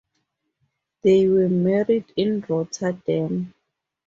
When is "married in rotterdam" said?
1.47-3.53